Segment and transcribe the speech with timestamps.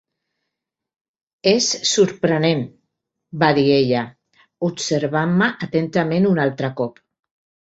[1.51, 2.63] "És sorprenent",
[3.43, 4.01] va dir ella,
[4.69, 6.99] observant-me atentament un altre cop.